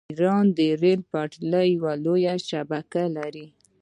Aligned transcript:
ایران 0.11 0.45
د 0.57 0.59
ریل 0.81 1.01
پټلۍ 1.11 1.69
لویه 2.03 2.33
شبکه 2.49 3.03
لري. 3.17 3.47